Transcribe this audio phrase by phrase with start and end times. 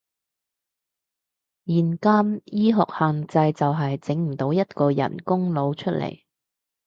[1.67, 6.23] 現今醫學限制就係，整唔到一個人工腦出嚟